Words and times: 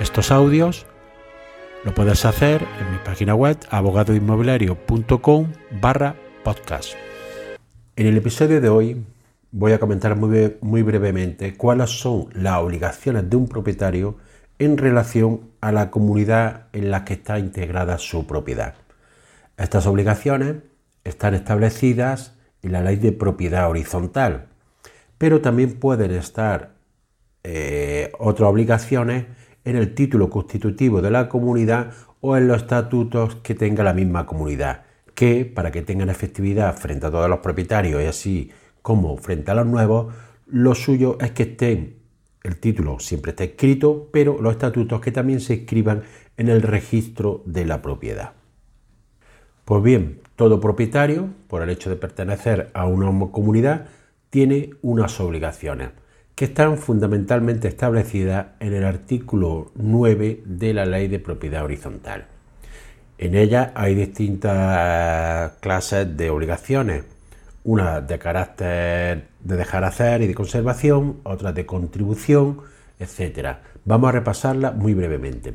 estos 0.00 0.30
audios, 0.30 0.86
lo 1.84 1.92
puedes 1.92 2.24
hacer 2.24 2.62
en 2.80 2.92
mi 2.92 2.98
página 2.98 3.34
web 3.34 3.58
abogadoinmobiliario.com 3.70 5.52
barra 5.80 6.14
podcast. 6.44 6.94
En 7.96 8.06
el 8.06 8.16
episodio 8.16 8.60
de 8.60 8.68
hoy 8.68 9.04
voy 9.50 9.72
a 9.72 9.80
comentar 9.80 10.14
muy, 10.14 10.56
muy 10.60 10.82
brevemente 10.82 11.56
cuáles 11.56 11.90
son 11.90 12.28
las 12.32 12.58
obligaciones 12.58 13.28
de 13.28 13.36
un 13.36 13.48
propietario 13.48 14.16
en 14.60 14.78
relación 14.78 15.50
a 15.60 15.72
la 15.72 15.90
comunidad 15.90 16.66
en 16.72 16.92
la 16.92 17.04
que 17.04 17.14
está 17.14 17.40
integrada 17.40 17.98
su 17.98 18.24
propiedad. 18.24 18.74
Estas 19.56 19.86
obligaciones 19.86 20.56
están 21.02 21.34
establecidas 21.34 22.36
en 22.62 22.72
la 22.72 22.82
ley 22.82 22.96
de 22.96 23.10
propiedad 23.10 23.68
horizontal, 23.68 24.46
pero 25.16 25.40
también 25.40 25.80
pueden 25.80 26.12
estar 26.12 26.74
eh, 27.42 28.12
otras 28.18 28.48
obligaciones 28.48 29.26
en 29.64 29.76
el 29.76 29.94
título 29.94 30.30
constitutivo 30.30 31.02
de 31.02 31.10
la 31.10 31.28
comunidad 31.28 31.92
o 32.20 32.36
en 32.36 32.48
los 32.48 32.62
estatutos 32.62 33.36
que 33.36 33.54
tenga 33.54 33.84
la 33.84 33.92
misma 33.92 34.26
comunidad, 34.26 34.82
que 35.14 35.44
para 35.44 35.70
que 35.70 35.82
tengan 35.82 36.10
efectividad 36.10 36.76
frente 36.76 37.06
a 37.06 37.10
todos 37.10 37.28
los 37.28 37.40
propietarios 37.40 38.02
y 38.02 38.06
así 38.06 38.50
como 38.82 39.16
frente 39.16 39.50
a 39.50 39.54
los 39.54 39.66
nuevos, 39.66 40.14
lo 40.46 40.74
suyo 40.74 41.18
es 41.20 41.32
que 41.32 41.42
estén, 41.42 41.96
el 42.42 42.56
título 42.56 42.98
siempre 42.98 43.30
esté 43.30 43.44
escrito, 43.44 44.08
pero 44.12 44.40
los 44.40 44.52
estatutos 44.52 45.00
que 45.00 45.12
también 45.12 45.40
se 45.40 45.54
escriban 45.54 46.02
en 46.36 46.48
el 46.48 46.62
registro 46.62 47.42
de 47.44 47.66
la 47.66 47.82
propiedad. 47.82 48.32
Pues 49.64 49.82
bien, 49.82 50.20
todo 50.36 50.60
propietario, 50.60 51.28
por 51.46 51.62
el 51.62 51.68
hecho 51.68 51.90
de 51.90 51.96
pertenecer 51.96 52.70
a 52.72 52.86
una 52.86 53.08
comunidad, 53.30 53.86
tiene 54.30 54.70
unas 54.80 55.20
obligaciones 55.20 55.90
que 56.38 56.44
están 56.44 56.78
fundamentalmente 56.78 57.66
establecidas 57.66 58.46
en 58.60 58.72
el 58.72 58.84
artículo 58.84 59.72
9 59.74 60.42
de 60.44 60.72
la 60.72 60.86
Ley 60.86 61.08
de 61.08 61.18
Propiedad 61.18 61.64
Horizontal. 61.64 62.26
En 63.18 63.34
ella 63.34 63.72
hay 63.74 63.96
distintas 63.96 65.54
clases 65.58 66.16
de 66.16 66.30
obligaciones, 66.30 67.02
unas 67.64 68.06
de 68.06 68.20
carácter 68.20 69.24
de 69.42 69.56
dejar 69.56 69.82
hacer 69.82 70.22
y 70.22 70.28
de 70.28 70.34
conservación, 70.36 71.16
otras 71.24 71.56
de 71.56 71.66
contribución, 71.66 72.60
etc. 73.00 73.56
Vamos 73.84 74.10
a 74.10 74.12
repasarlas 74.12 74.76
muy 74.76 74.94
brevemente. 74.94 75.54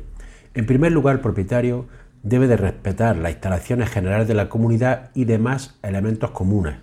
En 0.52 0.66
primer 0.66 0.92
lugar, 0.92 1.14
el 1.14 1.22
propietario 1.22 1.86
debe 2.22 2.46
de 2.46 2.58
respetar 2.58 3.16
las 3.16 3.32
instalaciones 3.32 3.88
generales 3.88 4.28
de 4.28 4.34
la 4.34 4.50
comunidad 4.50 5.12
y 5.14 5.24
demás 5.24 5.78
elementos 5.82 6.32
comunes, 6.32 6.74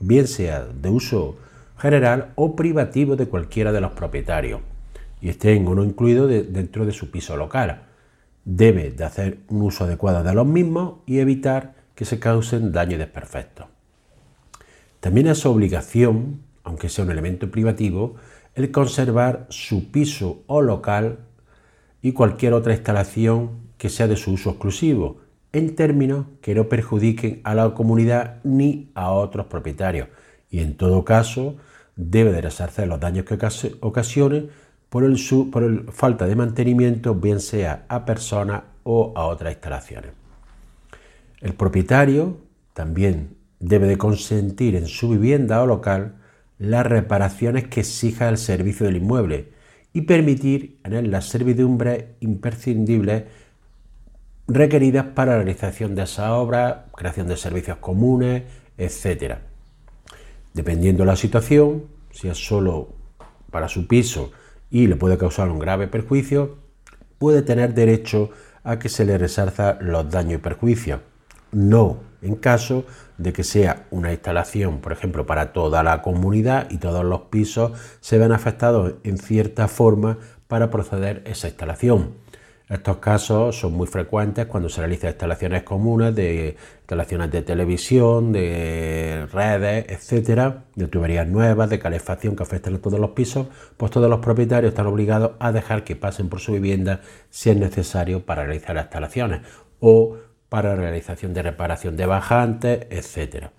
bien 0.00 0.26
sea 0.26 0.66
de 0.66 0.90
uso 0.90 1.47
general 1.78 2.32
o 2.34 2.56
privativo 2.56 3.16
de 3.16 3.26
cualquiera 3.26 3.72
de 3.72 3.80
los 3.80 3.92
propietarios, 3.92 4.60
y 5.20 5.28
estén 5.28 5.66
o 5.66 5.74
no 5.74 5.84
incluidos 5.84 6.28
dentro 6.28 6.86
de 6.86 6.92
su 6.92 7.10
piso 7.10 7.36
local. 7.36 7.82
Debe 8.44 8.90
de 8.90 9.04
hacer 9.04 9.38
un 9.48 9.62
uso 9.62 9.84
adecuado 9.84 10.22
de 10.22 10.34
los 10.34 10.46
mismos 10.46 11.00
y 11.06 11.18
evitar 11.18 11.74
que 11.94 12.04
se 12.04 12.18
causen 12.18 12.72
daños 12.72 12.98
desperfectos. 12.98 13.66
También 15.00 15.28
es 15.28 15.44
obligación, 15.46 16.40
aunque 16.64 16.88
sea 16.88 17.04
un 17.04 17.10
elemento 17.10 17.50
privativo, 17.50 18.16
el 18.54 18.70
conservar 18.70 19.46
su 19.48 19.90
piso 19.90 20.42
o 20.46 20.62
local 20.62 21.18
y 22.02 22.12
cualquier 22.12 22.54
otra 22.54 22.72
instalación 22.72 23.68
que 23.76 23.88
sea 23.88 24.08
de 24.08 24.16
su 24.16 24.32
uso 24.32 24.50
exclusivo, 24.50 25.18
en 25.52 25.74
términos 25.76 26.26
que 26.42 26.54
no 26.54 26.68
perjudiquen 26.68 27.40
a 27.44 27.54
la 27.54 27.72
comunidad 27.74 28.38
ni 28.44 28.90
a 28.94 29.10
otros 29.10 29.46
propietarios, 29.46 30.08
y 30.50 30.60
en 30.60 30.76
todo 30.76 31.04
caso 31.04 31.56
debe 31.96 32.32
de 32.32 32.40
resarcer 32.40 32.88
los 32.88 33.00
daños 33.00 33.24
que 33.24 33.38
ocasione 33.80 34.48
por 34.88 35.04
el, 35.04 35.18
por 35.50 35.62
el 35.62 35.90
falta 35.90 36.26
de 36.26 36.36
mantenimiento, 36.36 37.14
bien 37.14 37.40
sea 37.40 37.84
a 37.88 38.04
personas 38.04 38.62
o 38.84 39.12
a 39.16 39.26
otras 39.26 39.52
instalaciones. 39.52 40.12
El 41.40 41.54
propietario 41.54 42.38
también 42.72 43.36
debe 43.60 43.86
de 43.86 43.98
consentir 43.98 44.76
en 44.76 44.86
su 44.86 45.10
vivienda 45.10 45.62
o 45.62 45.66
local 45.66 46.14
las 46.58 46.86
reparaciones 46.86 47.68
que 47.68 47.80
exija 47.80 48.28
el 48.28 48.38
servicio 48.38 48.86
del 48.86 48.96
inmueble 48.96 49.52
y 49.92 50.02
permitir 50.02 50.78
en 50.84 50.92
él 50.92 51.10
las 51.10 51.26
servidumbres 51.26 52.06
imprescindibles 52.20 53.24
requeridas 54.46 55.06
para 55.06 55.32
la 55.32 55.38
realización 55.38 55.94
de 55.94 56.02
esa 56.02 56.34
obra, 56.34 56.86
creación 56.96 57.28
de 57.28 57.36
servicios 57.36 57.78
comunes, 57.78 58.44
etc. 58.76 59.38
Dependiendo 60.54 61.02
de 61.02 61.06
la 61.06 61.16
situación, 61.16 61.84
si 62.10 62.28
es 62.28 62.38
solo 62.38 62.88
para 63.50 63.68
su 63.68 63.86
piso 63.86 64.32
y 64.70 64.86
le 64.86 64.96
puede 64.96 65.18
causar 65.18 65.50
un 65.50 65.58
grave 65.58 65.88
perjuicio, 65.88 66.56
puede 67.18 67.42
tener 67.42 67.74
derecho 67.74 68.30
a 68.64 68.78
que 68.78 68.88
se 68.88 69.04
le 69.04 69.18
resarza 69.18 69.78
los 69.80 70.10
daños 70.10 70.34
y 70.34 70.42
perjuicios. 70.42 71.00
No 71.52 72.08
en 72.22 72.36
caso 72.36 72.84
de 73.16 73.32
que 73.32 73.44
sea 73.44 73.86
una 73.90 74.12
instalación, 74.12 74.80
por 74.80 74.92
ejemplo, 74.92 75.26
para 75.26 75.52
toda 75.52 75.82
la 75.82 76.02
comunidad 76.02 76.68
y 76.70 76.78
todos 76.78 77.04
los 77.04 77.22
pisos 77.22 77.72
se 78.00 78.18
ven 78.18 78.32
afectados 78.32 78.94
en 79.04 79.18
cierta 79.18 79.68
forma 79.68 80.18
para 80.48 80.70
proceder 80.70 81.22
esa 81.26 81.48
instalación. 81.48 82.14
Estos 82.68 82.98
casos 82.98 83.58
son 83.58 83.72
muy 83.72 83.86
frecuentes 83.86 84.44
cuando 84.44 84.68
se 84.68 84.82
realizan 84.82 85.10
instalaciones 85.10 85.62
comunes 85.62 86.14
de 86.14 86.56
instalaciones 86.80 87.30
de 87.30 87.40
televisión, 87.40 88.30
de 88.30 89.26
redes, 89.32 89.86
etcétera, 89.88 90.64
de 90.74 90.86
tuberías 90.86 91.26
nuevas, 91.26 91.70
de 91.70 91.78
calefacción 91.78 92.36
que 92.36 92.42
afectan 92.42 92.74
a 92.74 92.78
todos 92.78 93.00
los 93.00 93.10
pisos, 93.10 93.46
pues 93.78 93.90
todos 93.90 94.10
los 94.10 94.20
propietarios 94.20 94.72
están 94.72 94.86
obligados 94.86 95.32
a 95.38 95.50
dejar 95.50 95.82
que 95.82 95.96
pasen 95.96 96.28
por 96.28 96.40
su 96.40 96.52
vivienda 96.52 97.00
si 97.30 97.48
es 97.48 97.56
necesario 97.56 98.26
para 98.26 98.44
realizar 98.44 98.76
las 98.76 98.84
instalaciones 98.84 99.40
o 99.80 100.18
para 100.50 100.76
realización 100.76 101.32
de 101.32 101.42
reparación 101.42 101.96
de 101.96 102.04
bajantes, 102.04 102.86
etcétera. 102.90 103.50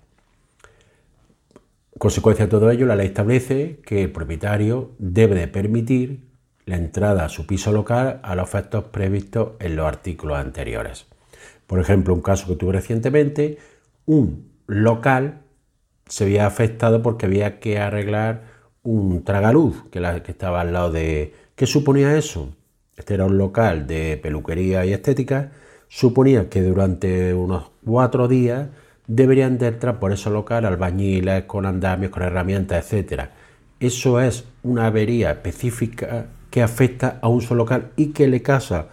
Consecuencia 1.98 2.44
de 2.44 2.50
todo 2.50 2.70
ello, 2.70 2.86
la 2.86 2.94
ley 2.94 3.08
establece 3.08 3.80
que 3.84 4.04
el 4.04 4.12
propietario 4.12 4.92
debe 4.98 5.34
de 5.34 5.48
permitir 5.48 6.29
la 6.70 6.76
entrada 6.76 7.24
a 7.24 7.28
su 7.28 7.46
piso 7.46 7.72
local 7.72 8.20
a 8.22 8.34
los 8.36 8.48
efectos 8.48 8.84
previstos 8.84 9.52
en 9.58 9.74
los 9.74 9.86
artículos 9.86 10.38
anteriores. 10.38 11.06
Por 11.66 11.80
ejemplo, 11.80 12.14
un 12.14 12.22
caso 12.22 12.46
que 12.46 12.54
tuve 12.54 12.72
recientemente, 12.72 13.58
un 14.06 14.52
local 14.66 15.42
se 16.06 16.24
había 16.24 16.46
afectado 16.46 17.02
porque 17.02 17.26
había 17.26 17.58
que 17.58 17.78
arreglar 17.78 18.44
un 18.82 19.24
tragaluz 19.24 19.84
que, 19.90 20.00
que 20.22 20.30
estaba 20.30 20.60
al 20.60 20.72
lado 20.72 20.92
de... 20.92 21.34
¿Qué 21.56 21.66
suponía 21.66 22.16
eso? 22.16 22.54
Este 22.96 23.14
era 23.14 23.26
un 23.26 23.36
local 23.36 23.86
de 23.86 24.18
peluquería 24.22 24.84
y 24.86 24.92
estética. 24.92 25.52
Suponía 25.88 26.48
que 26.48 26.62
durante 26.62 27.34
unos 27.34 27.70
cuatro 27.84 28.28
días 28.28 28.68
deberían 29.08 29.58
de 29.58 29.68
entrar 29.68 29.98
por 29.98 30.12
ese 30.12 30.30
local 30.30 30.64
albañiles 30.64 31.44
con 31.44 31.66
andamios, 31.66 32.12
con 32.12 32.22
herramientas, 32.22 32.92
etc. 32.92 33.30
Eso 33.80 34.20
es 34.20 34.44
una 34.62 34.86
avería 34.86 35.30
específica 35.30 36.26
que 36.50 36.62
afecta 36.62 37.18
a 37.22 37.28
un 37.28 37.40
solo 37.40 37.64
local 37.64 37.92
y 37.96 38.08
que 38.08 38.28
le 38.28 38.42
causa, 38.42 38.88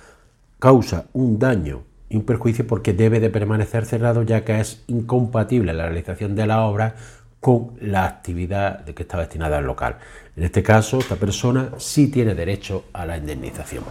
un 1.11 1.37
daño 1.37 1.83
y 2.09 2.15
un 2.15 2.23
perjuicio 2.23 2.65
porque 2.65 2.93
debe 2.93 3.19
de 3.19 3.29
permanecer 3.29 3.85
cerrado 3.85 4.23
ya 4.23 4.45
que 4.45 4.61
es 4.61 4.85
incompatible 4.87 5.73
la 5.73 5.87
realización 5.87 6.35
de 6.35 6.47
la 6.47 6.61
obra 6.61 6.95
con 7.41 7.73
la 7.81 8.05
actividad 8.05 8.79
de 8.79 8.93
que 8.95 9.03
está 9.03 9.19
destinada 9.19 9.57
al 9.57 9.65
local. 9.65 9.97
En 10.37 10.45
este 10.45 10.63
caso, 10.63 10.99
esta 10.99 11.17
persona 11.17 11.71
sí 11.77 12.07
tiene 12.07 12.33
derecho 12.33 12.85
a 12.93 13.05
la 13.05 13.17
indemnización. 13.17 13.83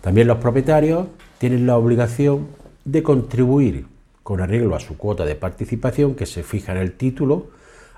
También 0.00 0.28
los 0.28 0.38
propietarios 0.38 1.08
tienen 1.36 1.66
la 1.66 1.76
obligación 1.76 2.48
de 2.86 3.02
contribuir 3.02 3.86
con 4.22 4.40
arreglo 4.40 4.74
a 4.74 4.80
su 4.80 4.96
cuota 4.96 5.26
de 5.26 5.34
participación 5.34 6.14
que 6.14 6.24
se 6.24 6.42
fija 6.42 6.72
en 6.72 6.78
el 6.78 6.92
título 6.92 7.48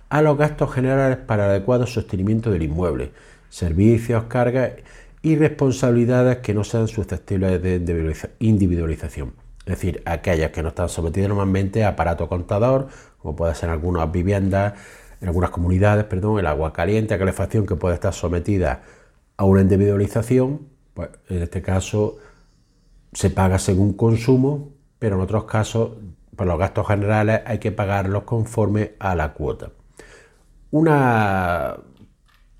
a 0.09 0.23
los 0.23 0.39
gastos 0.39 0.73
generales 0.73 1.19
para 1.19 1.45
el 1.45 1.51
adecuado 1.51 1.87
sostenimiento 1.87 2.51
del 2.51 2.63
inmueble, 2.63 3.13
servicios, 3.49 4.25
cargas 4.25 4.73
y 5.23 5.37
responsabilidades 5.37 6.39
que 6.39 6.55
no 6.55 6.65
sean 6.65 6.89
susceptibles 6.89 7.63
de 7.63 8.31
individualización. 8.39 9.33
Es 9.69 9.75
decir, 9.75 10.03
aquellas 10.07 10.51
que 10.51 10.63
no 10.63 10.71
están 10.71 10.89
sometidas 10.89 11.29
normalmente 11.29 11.85
a 11.85 11.89
aparato 11.89 12.27
contador, 12.27 12.89
como 13.19 13.37
puede 13.37 13.55
ser 13.55 13.69
en 13.69 13.75
algunas 13.75 14.11
viviendas, 14.11 14.73
en 15.21 15.29
algunas 15.29 15.51
comunidades, 15.51 16.05
perdón, 16.05 16.39
el 16.39 16.47
agua 16.47 16.73
caliente, 16.73 17.19
calefacción 17.19 17.67
que 17.67 17.77
puede 17.77 17.95
estar 17.95 18.15
sometida 18.15 18.83
a 19.37 19.45
una 19.45 19.61
individualización, 19.61 20.69
pues 20.95 21.11
en 21.29 21.43
este 21.43 21.61
caso 21.61 22.17
se 23.13 23.29
paga 23.29 23.59
según 23.59 23.93
consumo, 23.93 24.71
pero 24.99 25.17
en 25.17 25.23
otros 25.23 25.45
casos, 25.45 25.91
por 26.35 26.47
los 26.47 26.59
gastos 26.59 26.87
generales 26.87 27.43
hay 27.45 27.59
que 27.59 27.73
pagarlos 27.73 28.23
conforme 28.23 28.93
a 28.99 29.15
la 29.15 29.35
cuota. 29.35 29.71
Una 30.71 31.77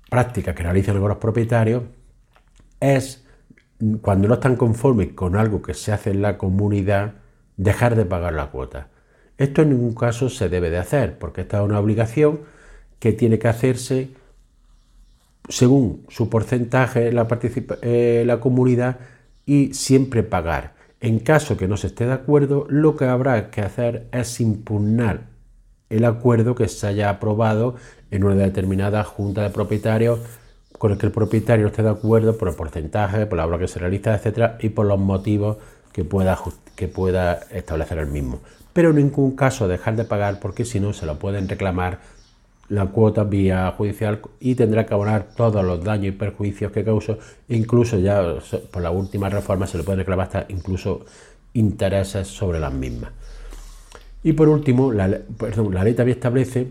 práctica 0.09 0.55
que 0.55 0.63
realizan 0.63 0.95
algunos 0.95 1.17
propietarios 1.17 1.83
es 2.79 3.25
cuando 4.01 4.27
no 4.27 4.35
están 4.35 4.55
conformes 4.55 5.13
con 5.13 5.35
algo 5.35 5.61
que 5.61 5.73
se 5.73 5.91
hace 5.91 6.11
en 6.11 6.21
la 6.21 6.37
comunidad, 6.37 7.13
dejar 7.55 7.95
de 7.95 8.05
pagar 8.05 8.33
la 8.33 8.47
cuota. 8.47 8.87
Esto 9.37 9.61
en 9.61 9.69
ningún 9.69 9.93
caso 9.93 10.29
se 10.29 10.49
debe 10.49 10.69
de 10.69 10.77
hacer, 10.77 11.17
porque 11.17 11.41
esta 11.41 11.59
es 11.59 11.63
una 11.63 11.79
obligación 11.79 12.41
que 12.99 13.13
tiene 13.13 13.39
que 13.39 13.47
hacerse 13.47 14.09
según 15.47 16.05
su 16.09 16.29
porcentaje 16.29 17.11
la, 17.11 17.27
eh, 17.81 18.23
la 18.25 18.39
comunidad 18.39 18.97
y 19.45 19.73
siempre 19.73 20.23
pagar. 20.23 20.75
En 20.99 21.19
caso 21.19 21.55
que 21.55 21.67
no 21.67 21.77
se 21.77 21.87
esté 21.87 22.05
de 22.05 22.13
acuerdo, 22.13 22.65
lo 22.69 22.97
que 22.97 23.05
habrá 23.05 23.49
que 23.49 23.61
hacer 23.61 24.07
es 24.11 24.41
impugnar 24.41 25.29
el 25.89 26.05
acuerdo 26.05 26.55
que 26.55 26.67
se 26.67 26.87
haya 26.87 27.09
aprobado 27.09 27.75
en 28.11 28.23
una 28.23 28.35
determinada 28.35 29.03
junta 29.03 29.43
de 29.43 29.49
propietarios 29.49 30.19
con 30.77 30.91
el 30.91 30.97
que 30.97 31.07
el 31.07 31.11
propietario 31.11 31.67
esté 31.67 31.83
de 31.83 31.89
acuerdo 31.89 32.37
por 32.37 32.47
el 32.47 32.55
porcentaje, 32.55 33.25
por 33.25 33.37
la 33.37 33.45
obra 33.45 33.59
que 33.59 33.67
se 33.67 33.79
realiza, 33.79 34.15
etcétera, 34.15 34.57
y 34.61 34.69
por 34.69 34.85
los 34.85 34.99
motivos 34.99 35.57
que 35.91 36.05
pueda, 36.05 36.39
que 36.75 36.87
pueda 36.87 37.39
establecer 37.51 37.97
el 37.97 38.07
mismo. 38.07 38.39
Pero 38.71 38.91
en 38.91 38.95
ningún 38.95 39.35
caso 39.35 39.67
dejar 39.67 39.95
de 39.95 40.05
pagar 40.05 40.39
porque 40.39 40.63
si 40.63 40.79
no 40.79 40.93
se 40.93 41.05
lo 41.05 41.19
pueden 41.19 41.49
reclamar 41.49 41.99
la 42.69 42.85
cuota 42.85 43.23
vía 43.23 43.73
judicial 43.75 44.21
y 44.39 44.55
tendrá 44.55 44.85
que 44.85 44.93
abonar 44.93 45.29
todos 45.35 45.65
los 45.65 45.83
daños 45.83 46.13
y 46.13 46.17
perjuicios 46.17 46.71
que 46.71 46.85
causó, 46.85 47.17
incluso 47.49 47.97
ya 47.97 48.35
por 48.71 48.81
la 48.81 48.91
última 48.91 49.27
reforma 49.27 49.67
se 49.67 49.79
le 49.79 49.83
puede 49.83 49.97
reclamar 49.97 50.27
hasta 50.27 50.45
incluso 50.49 51.05
intereses 51.53 52.27
sobre 52.27 52.59
las 52.59 52.71
mismas. 52.71 53.11
Y 54.23 54.33
por 54.33 54.49
último, 54.49 54.93
la, 54.93 55.07
la 55.07 55.83
ley 55.83 55.93
también 55.93 56.17
establece 56.17 56.67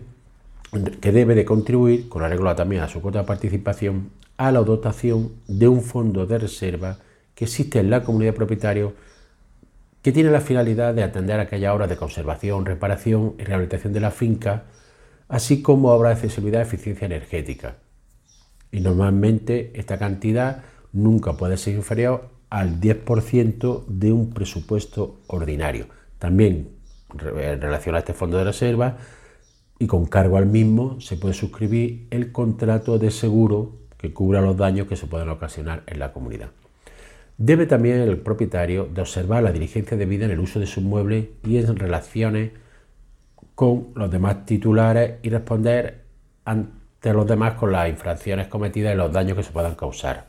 que 1.01 1.11
debe 1.11 1.35
de 1.35 1.45
contribuir, 1.45 2.09
con 2.09 2.23
arreglo 2.23 2.55
también 2.55 2.81
a 2.81 2.87
su 2.87 3.01
cuota 3.01 3.19
de 3.19 3.25
participación, 3.25 4.09
a 4.37 4.51
la 4.51 4.61
dotación 4.61 5.31
de 5.47 5.67
un 5.67 5.81
fondo 5.81 6.25
de 6.25 6.37
reserva 6.37 6.97
que 7.35 7.45
existe 7.45 7.79
en 7.79 7.89
la 7.89 8.03
comunidad 8.03 8.31
de 8.31 8.37
propietarios 8.37 8.93
que 10.01 10.11
tiene 10.11 10.31
la 10.31 10.41
finalidad 10.41 10.93
de 10.93 11.03
atender 11.03 11.39
aquellas 11.39 11.73
obras 11.73 11.89
de 11.89 11.97
conservación, 11.97 12.65
reparación 12.65 13.35
y 13.37 13.43
rehabilitación 13.43 13.91
de 13.91 13.99
la 13.99 14.11
finca, 14.11 14.63
así 15.27 15.61
como 15.61 15.89
obras 15.89 16.21
de 16.21 16.27
accesibilidad 16.27 16.59
y 16.59 16.63
eficiencia 16.63 17.05
energética. 17.05 17.75
Y 18.71 18.79
normalmente 18.79 19.71
esta 19.75 19.97
cantidad 19.97 20.63
nunca 20.93 21.33
puede 21.33 21.57
ser 21.57 21.75
inferior 21.75 22.29
al 22.49 22.79
10% 22.79 23.85
de 23.87 24.11
un 24.11 24.31
presupuesto 24.31 25.19
ordinario. 25.27 25.87
También 26.17 26.69
en 27.11 27.61
relación 27.61 27.95
a 27.95 27.99
este 27.99 28.13
fondo 28.13 28.37
de 28.37 28.43
reserva, 28.45 28.97
y 29.79 29.87
con 29.87 30.05
cargo 30.05 30.37
al 30.37 30.45
mismo 30.45 30.99
se 30.99 31.15
puede 31.15 31.33
suscribir 31.33 32.07
el 32.11 32.33
contrato 32.33 32.99
de 32.99 33.11
seguro 33.11 33.77
que 33.97 34.13
cubra 34.13 34.41
los 34.41 34.57
daños 34.57 34.87
que 34.87 34.97
se 34.97 35.07
puedan 35.07 35.29
ocasionar 35.29 35.83
en 35.87 35.99
la 35.99 36.11
comunidad. 36.11 36.49
Debe 37.37 37.65
también 37.65 38.01
el 38.01 38.17
propietario 38.17 38.85
de 38.93 39.01
observar 39.01 39.41
la 39.41 39.53
diligencia 39.53 39.95
debida 39.95 40.25
en 40.25 40.31
el 40.31 40.39
uso 40.39 40.59
de 40.59 40.67
sus 40.67 40.83
muebles 40.83 41.27
y 41.45 41.57
en 41.57 41.77
relaciones 41.77 42.51
con 43.55 43.87
los 43.95 44.11
demás 44.11 44.45
titulares 44.45 45.19
y 45.23 45.29
responder 45.29 46.03
ante 46.43 47.13
los 47.13 47.25
demás 47.25 47.53
con 47.53 47.71
las 47.71 47.89
infracciones 47.89 48.47
cometidas 48.47 48.93
y 48.93 48.97
los 48.97 49.11
daños 49.11 49.37
que 49.37 49.43
se 49.43 49.51
puedan 49.51 49.75
causar. 49.75 50.27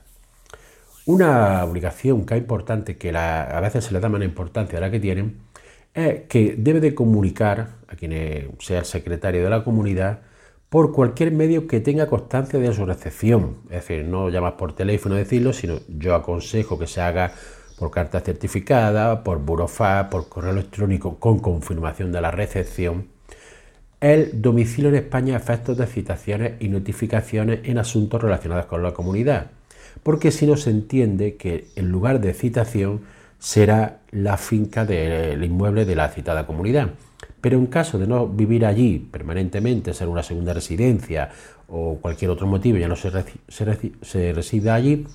Una 1.07 1.65
obligación 1.65 2.25
que 2.25 2.35
es 2.35 2.41
importante, 2.41 2.97
que 2.97 3.17
a 3.17 3.61
veces 3.61 3.85
se 3.85 3.93
le 3.93 3.99
da 3.99 4.09
más 4.09 4.23
importancia 4.23 4.79
a 4.79 4.81
la 4.81 4.91
que 4.93 5.01
tienen, 5.01 5.39
es 5.95 6.23
que 6.29 6.55
debe 6.57 6.81
de 6.81 6.95
comunicar 6.95 7.71
a 7.89 7.97
quien 7.97 8.53
sea 8.59 8.81
el 8.81 8.85
secretario 8.85 9.43
de 9.43 9.51
la 9.51 9.65
comunidad 9.65 10.21
por 10.69 10.93
cualquier 10.93 11.33
medio 11.33 11.67
que 11.67 11.81
tenga 11.81 12.07
constancia 12.07 12.59
de 12.61 12.73
su 12.73 12.87
recepción. 12.87 13.57
Es 13.65 13.87
decir, 13.87 14.05
no 14.05 14.31
llamas 14.31 14.53
por 14.53 14.73
teléfono 14.73 15.17
a 15.17 15.19
decirlo, 15.19 15.53
sino 15.53 15.81
yo 15.89 16.15
aconsejo 16.15 16.79
que 16.79 16.87
se 16.87 17.01
haga 17.01 17.33
por 17.77 17.91
carta 17.91 18.21
certificada, 18.21 19.25
por 19.25 19.39
burofax, 19.41 20.11
por 20.11 20.29
correo 20.29 20.53
electrónico 20.53 21.19
con 21.19 21.41
confirmación 21.41 22.13
de 22.13 22.21
la 22.21 22.31
recepción. 22.31 23.09
El 24.01 24.41
domicilio 24.41 24.91
en 24.91 24.97
España 24.97 25.35
a 25.35 25.39
efectos 25.39 25.77
de 25.77 25.87
citaciones 25.87 26.53
y 26.61 26.69
notificaciones 26.69 27.61
en 27.65 27.79
asuntos 27.79 28.23
relacionados 28.23 28.67
con 28.67 28.83
la 28.83 28.93
comunidad. 28.93 29.51
Porque 30.03 30.31
si 30.31 30.47
no 30.47 30.57
se 30.57 30.71
entiende 30.71 31.35
que 31.35 31.67
en 31.75 31.91
lugar 31.91 32.21
de 32.21 32.33
citación 32.33 33.01
será 33.41 34.03
la 34.13 34.37
finca 34.37 34.85
del 34.85 35.43
inmueble 35.43 35.85
de 35.85 35.97
la 35.97 36.11
citada 36.11 36.47
comunidad. 36.47 36.91
Pero 37.41 37.59
en 37.59 37.67
caso 37.67 37.99
de 37.99 38.07
no 38.07 38.29
vivir 38.29 38.67
allí 38.67 38.99
permanentemente, 38.99 39.95
ser 39.95 40.09
una 40.09 40.23
segunda 40.23 40.53
residencia 40.53 41.31
o 41.69 41.97
cualquier 42.01 42.31
otro 42.31 42.47
motivo, 42.47 42.77
ya 42.77 42.87
no 42.87 42.97
se, 42.97 43.11
se, 43.49 44.33
resida 44.33 44.75
allí, 44.75 45.07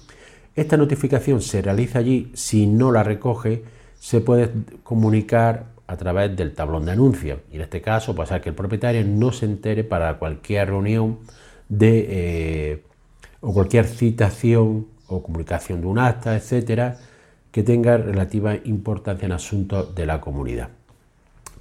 esta 0.56 0.75
notificación 0.75 1.42
se 1.42 1.62
realiza 1.62 2.00
allí, 2.00 2.31
si 2.33 2.66
no 2.66 2.92
la 2.92 3.04
recoge, 3.04 3.63
se 4.00 4.22
puede 4.22 4.50
comunicar 4.83 5.68
a 5.86 5.95
través 5.98 6.36
del 6.36 6.54
tablón 6.54 6.86
de 6.86 6.94
anuncios. 6.94 7.39
Y 7.51 7.57
en 7.57 7.62
este 7.62 7.81
caso 7.81 8.16
puede 8.16 8.30
ser 8.30 8.42
que 8.42 8.50
el 8.50 8.56
propietario 8.56 9.06
no 9.06 9.31
se 9.31 9.45
entere 9.45 9.83
para 9.83 10.18
cualquier 10.18 10.69
reunión 10.69 11.19
de, 11.69 12.06
eh, 12.10 12.83
o 13.42 13.54
cualquier 13.54 13.86
citación 13.86 14.88
o 15.07 15.21
comunicación 15.21 15.81
de 15.81 15.88
un 15.88 16.00
acta, 16.00 16.36
etcétera, 16.36 16.98
que 17.56 17.63
tenga 17.63 17.96
relativa 17.96 18.54
importancia 18.66 19.28
en 19.28 19.31
asuntos 19.31 19.96
de 19.96 20.06
la 20.06 20.19
comunidad. 20.19 20.72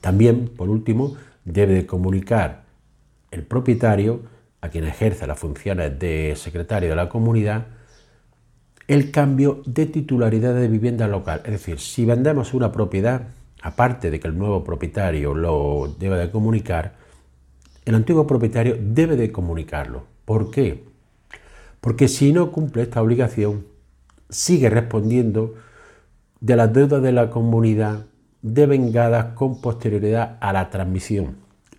También, 0.01 0.49
por 0.49 0.69
último, 0.69 1.15
debe 1.45 1.87
comunicar 1.87 2.65
el 3.31 3.45
propietario, 3.45 4.23
a 4.61 4.71
quien 4.71 4.87
ejerce 4.87 5.25
las 5.29 5.39
funciones 5.39 5.97
de 5.97 6.35
secretario 6.35 6.89
de 6.89 6.97
la 6.97 7.09
comunidad, 7.09 7.69
el 8.89 9.13
cambio 9.13 9.63
de 9.67 9.87
titularidad 9.87 10.57
de 10.57 10.67
vivienda 10.67 11.07
local. 11.07 11.43
Es 11.45 11.53
decir, 11.53 11.79
si 11.79 12.05
vendemos 12.05 12.55
una 12.55 12.73
propiedad, 12.73 13.29
aparte 13.63 14.11
de 14.11 14.19
que 14.19 14.27
el 14.27 14.37
nuevo 14.37 14.65
propietario 14.65 15.33
lo 15.33 15.95
debe 15.97 16.19
de 16.19 16.29
comunicar, 16.29 16.97
el 17.85 17.95
antiguo 17.95 18.27
propietario 18.27 18.77
debe 18.81 19.15
de 19.15 19.31
comunicarlo. 19.31 20.03
¿Por 20.25 20.51
qué? 20.51 20.83
Porque 21.81 22.09
si 22.09 22.33
no 22.33 22.51
cumple 22.51 22.83
esta 22.83 23.01
obligación, 23.01 23.65
sigue 24.29 24.69
respondiendo 24.71 25.55
de 26.45 26.57
las 26.57 26.75
deudas 26.75 27.03
de 27.03 27.11
la 27.11 27.31
comunidad 27.31 28.05
devengadas 28.43 29.33
con 29.35 29.63
posterioridad 29.63 30.37
a 30.43 30.53
la 30.53 30.69
transmisión, 30.69 31.37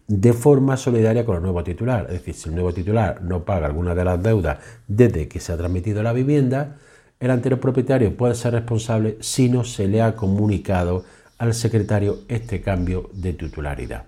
de 0.07 0.33
forma 0.33 0.75
solidaria 0.75 1.23
con 1.23 1.35
el 1.35 1.43
nuevo 1.43 1.63
titular. 1.63 2.07
Es 2.07 2.13
decir, 2.13 2.33
si 2.33 2.49
el 2.49 2.55
nuevo 2.55 2.73
titular 2.73 3.21
no 3.21 3.45
paga 3.45 3.67
alguna 3.67 3.93
de 3.93 4.03
las 4.03 4.23
deudas 4.23 4.57
desde 4.87 5.27
que 5.27 5.39
se 5.39 5.53
ha 5.53 5.57
transmitido 5.57 6.01
la 6.01 6.13
vivienda, 6.13 6.77
el 7.19 7.29
anterior 7.29 7.59
propietario 7.59 8.17
puede 8.17 8.33
ser 8.33 8.53
responsable 8.53 9.17
si 9.19 9.49
no 9.49 9.63
se 9.65 9.87
le 9.87 10.01
ha 10.01 10.15
comunicado 10.15 11.03
al 11.37 11.53
secretario 11.53 12.21
este 12.27 12.61
cambio 12.61 13.11
de 13.13 13.33
titularidad. 13.33 14.05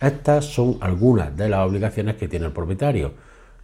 Estas 0.00 0.46
son 0.46 0.78
algunas 0.80 1.36
de 1.36 1.50
las 1.50 1.60
obligaciones 1.60 2.16
que 2.16 2.26
tiene 2.26 2.46
el 2.46 2.52
propietario. 2.52 3.12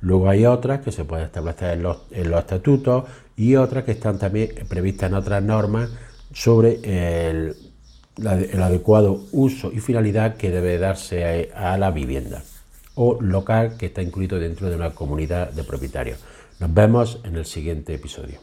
Luego 0.03 0.29
hay 0.29 0.45
otras 0.45 0.81
que 0.81 0.93
se 0.93 1.05
pueden 1.05 1.25
establecer 1.25 1.79
en 1.79 1.83
los, 1.83 2.03
en 2.11 2.31
los 2.31 2.41
estatutos 2.41 3.05
y 3.37 3.57
otras 3.57 3.85
que 3.85 3.93
están 3.93 4.19
también 4.19 4.51
previstas 4.69 5.09
en 5.09 5.15
otras 5.15 5.43
normas 5.43 5.89
sobre 6.33 7.29
el, 7.29 7.57
adecuado 8.63 9.25
uso 9.33 9.73
y 9.73 9.81
finalidad 9.81 10.37
que 10.37 10.51
debe 10.51 10.79
darse 10.79 11.51
a, 11.55 11.79
la 11.79 11.91
vivienda 11.91 12.43
o 12.95 13.21
local 13.21 13.77
que 13.79 13.87
está 13.87 14.03
incluido 14.03 14.39
dentro 14.39 14.69
de 14.69 14.77
una 14.77 14.91
comunidad 14.91 15.53
de 15.53 15.65
propietarios. 15.65 16.19
Nos 16.59 16.75
vemos 16.75 17.21
en 17.25 17.37
el 17.37 17.47
siguiente 17.47 17.95
episodio. 17.95 18.39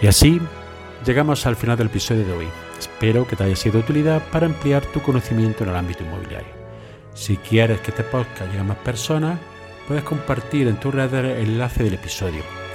Y 0.00 0.06
así 0.06 0.40
llegamos 1.04 1.44
al 1.46 1.56
final 1.56 1.76
del 1.76 1.88
episodio 1.88 2.24
de 2.24 2.32
hoy. 2.32 2.46
Espero 2.78 3.26
que 3.26 3.36
te 3.36 3.44
haya 3.44 3.56
sido 3.56 3.74
de 3.74 3.80
utilidad 3.80 4.22
para 4.30 4.46
ampliar 4.46 4.86
tu 4.86 5.02
conocimiento 5.02 5.64
en 5.64 5.70
el 5.70 5.76
ámbito 5.76 6.04
inmobiliario. 6.04 6.56
Si 7.14 7.36
quieres 7.36 7.80
que 7.80 7.90
este 7.90 8.04
podcast 8.04 8.46
llegue 8.46 8.60
a 8.60 8.64
más 8.64 8.78
personas, 8.78 9.38
puedes 9.88 10.04
compartir 10.04 10.68
en 10.68 10.78
tu 10.78 10.90
red 10.92 11.12
el 11.12 11.48
enlace 11.48 11.82
del 11.82 11.94
episodio 11.94 12.42